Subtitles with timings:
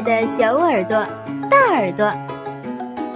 [0.00, 1.06] 的小耳朵、
[1.50, 2.12] 大耳朵，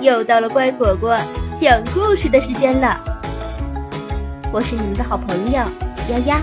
[0.00, 1.16] 又到了乖果果
[1.56, 3.00] 讲故事的时间了。
[4.52, 5.62] 我是你们的好朋友
[6.10, 6.42] 丫丫。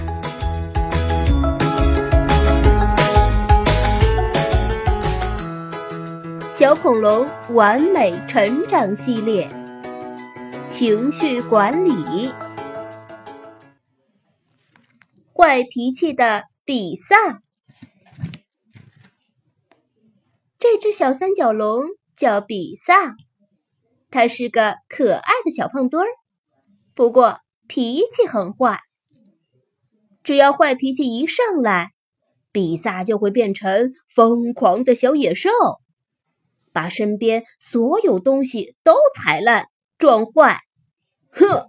[6.49, 9.47] 小恐龙完美成长系列，
[10.65, 12.31] 情绪管理，
[15.35, 17.15] 坏脾气的比萨。
[20.71, 21.83] 这只小三角龙
[22.15, 23.17] 叫比萨，
[24.09, 26.07] 它是个可爱的小胖墩儿，
[26.95, 28.79] 不过脾气很坏。
[30.23, 31.89] 只要坏脾气一上来，
[32.53, 35.49] 比萨就会变成疯狂的小野兽，
[36.71, 39.65] 把身边所有东西都踩烂、
[39.97, 40.61] 撞坏。
[41.33, 41.65] 哼！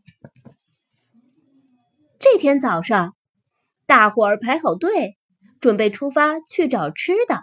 [2.20, 3.16] 这天早上，
[3.84, 5.16] 大伙儿排好队，
[5.59, 7.42] 准备出发去找吃的。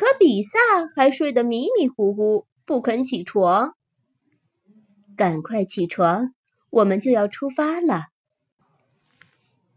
[0.00, 0.58] 可比萨
[0.96, 3.74] 还睡得迷迷糊糊，不肯起床。
[5.14, 6.32] 赶快起床，
[6.70, 8.04] 我们就要出发了。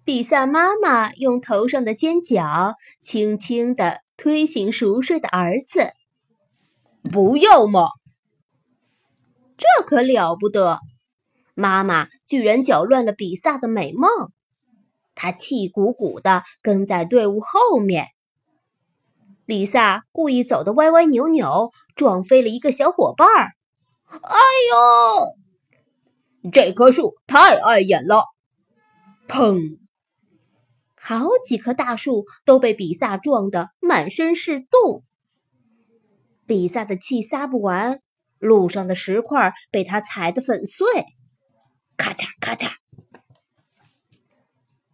[0.06, 5.92] 比萨妈妈用头上的尖角轻轻地推醒熟睡的儿子。
[7.12, 7.90] 不要嘛！
[9.58, 10.80] 这可了不得！
[11.54, 14.10] 妈妈居然搅乱了比萨的美梦。
[15.16, 18.08] 他气鼓鼓地跟在队伍后面。
[19.46, 23.52] 比萨故意走得歪歪扭扭，撞飞了一个小伙伴儿。
[24.06, 24.40] 哎
[26.44, 28.24] 呦，这棵树太碍眼了！
[29.28, 29.80] 砰！
[30.96, 35.04] 好几棵大树都被比萨撞得满身是洞。
[36.46, 38.02] 比萨的气撒不完，
[38.40, 40.86] 路上的石块被他踩得粉碎。
[41.98, 42.72] 咔嚓咔嚓！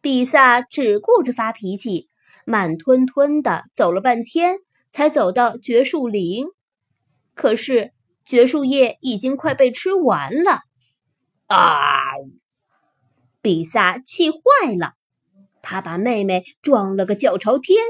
[0.01, 2.08] 比萨只顾着发脾气。
[2.45, 4.57] 慢吞吞的走了半天，
[4.91, 6.45] 才走到绝树林。
[7.33, 7.93] 可是
[8.25, 10.59] 绝树叶已经快被吃完了。
[11.47, 11.99] 啊！
[13.41, 14.37] 比萨气坏
[14.77, 14.95] 了，
[15.61, 17.81] 他把妹妹撞了个脚朝天，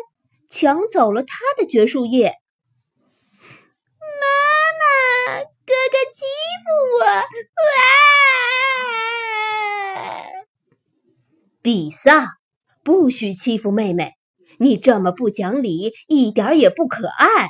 [0.48, 2.36] 抢走了他的绝树叶。
[4.00, 4.28] 妈
[4.80, 6.22] 妈，哥哥欺
[6.64, 7.04] 负我！
[7.10, 7.74] 啊！
[11.64, 12.38] 比萨，
[12.84, 14.19] 不许欺负妹妹。
[14.60, 17.48] 你这么不讲理，一点也不可爱。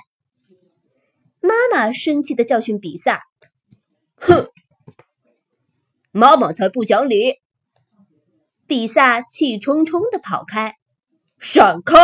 [1.42, 3.24] 妈妈生气的教训比萨
[4.16, 4.50] ：“哼，
[6.12, 7.36] 妈妈才不讲理！”
[8.68, 10.76] 比萨气冲冲的跑开，
[11.40, 11.96] 闪开！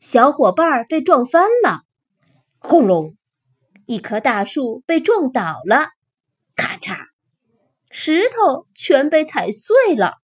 [0.00, 1.82] 小伙伴被撞翻了，
[2.58, 3.16] 轰隆！
[3.86, 5.90] 一棵大树被撞倒了，
[6.56, 6.98] 咔嚓！
[7.90, 10.14] 石头全被踩碎了。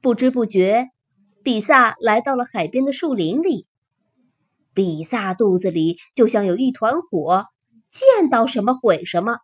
[0.00, 0.88] 不知不觉。
[1.48, 3.66] 比萨来到了海边的树林里，
[4.74, 7.46] 比萨肚子里就像有一团火，
[7.88, 9.38] 见到什么毁什么。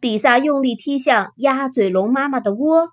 [0.00, 2.88] 比萨用力踢向鸭嘴龙妈妈的窝，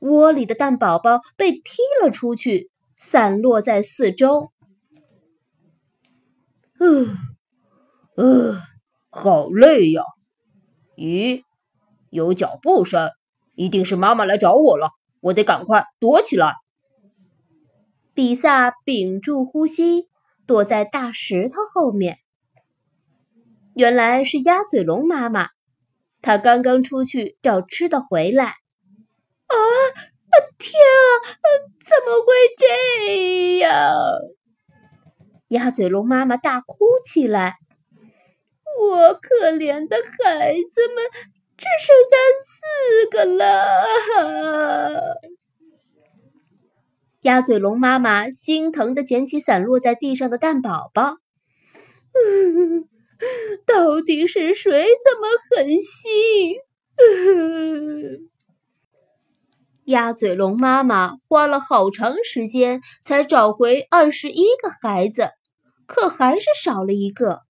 [0.00, 4.50] 窝里的蛋宝宝被踢了出去，散落在四周。
[6.80, 7.06] 呃，
[8.16, 8.60] 呃，
[9.08, 10.02] 好累呀！
[10.96, 11.44] 咦，
[12.10, 13.08] 有脚步声，
[13.54, 14.90] 一定是妈妈来找我了，
[15.20, 16.54] 我得赶快躲起来。
[18.14, 20.08] 比萨屏住呼吸，
[20.46, 22.18] 躲在大石头后面。
[23.74, 25.50] 原来是鸭嘴龙妈妈，
[26.20, 28.44] 她刚刚出去找吃的回来。
[29.46, 29.54] 啊！
[30.58, 30.72] 天
[31.24, 31.46] 啊！
[31.80, 33.94] 怎么会这样？
[35.48, 37.56] 鸭嘴龙妈妈大哭起来。
[38.78, 41.04] 我可怜的孩子们，
[41.56, 42.52] 只剩下四
[43.10, 43.46] 个了。
[47.22, 51.18] 鸭嘴龙妈妈心疼的捡起散落在地上的蛋宝宝，
[52.14, 52.88] 嗯，
[53.66, 56.56] 到底是谁这么狠心？
[56.96, 58.30] 嗯，
[59.84, 65.28] 鸭嘴龙妈妈花了好长时间才找回二十一个孩子，
[65.84, 67.40] 可还是少了一个。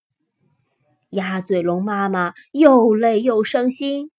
[1.11, 4.11] 鸭嘴龙妈妈又累又伤心，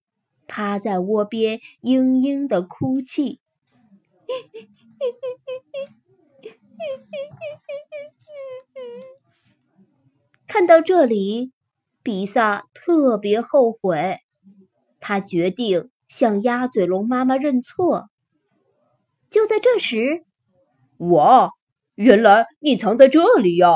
[0.48, 3.41] 趴在窝边嘤嘤的哭泣。
[10.48, 11.52] 看到这里，
[12.04, 14.20] 比萨特别后悔，
[15.00, 18.10] 他决定向鸭嘴龙妈妈认错。
[19.30, 20.26] 就在这时，
[20.98, 21.52] 哇！
[21.96, 23.76] 原来你藏在这里呀！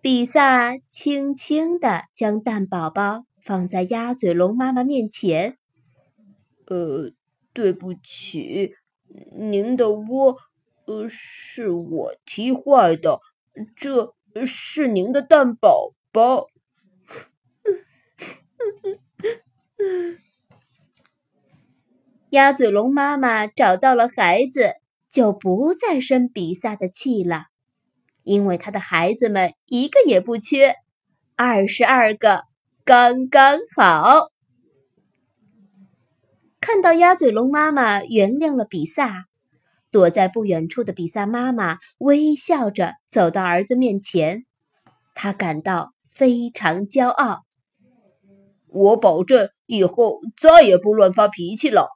[0.00, 5.58] 比萨轻轻地将蛋宝宝放在鸭嘴龙妈妈面前。
[6.66, 7.12] 呃，
[7.56, 8.74] 对不起。
[9.34, 10.36] 您的窝
[10.84, 13.18] 呃，是我踢坏的，
[13.74, 14.14] 这
[14.44, 16.48] 是您的蛋宝宝。
[22.28, 24.74] 鸭嘴龙妈妈找到了孩子，
[25.08, 27.44] 就不再生比萨的气了，
[28.22, 30.74] 因为他的孩子们一个也不缺，
[31.36, 32.42] 二十二个
[32.84, 34.30] 刚刚好。
[36.66, 39.26] 看到鸭嘴龙妈妈原谅了比萨，
[39.92, 44.44] 躲在不远处的比萨妈妈微笑着走到儿子面前，
[45.14, 47.44] 她感到非常骄傲。
[48.66, 51.86] 我保证以后再也不乱发脾气了。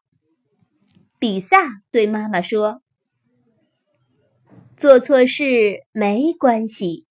[1.18, 1.56] 比萨
[1.90, 2.80] 对妈妈说
[4.78, 7.06] ：“做错事没关系，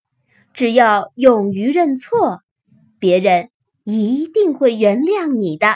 [0.54, 2.40] 只要勇于认错，
[3.00, 3.50] 别人
[3.84, 5.76] 一定会原谅你的。”